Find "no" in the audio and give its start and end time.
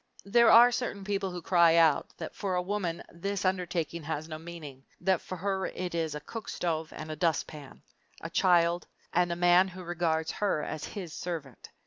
4.27-4.39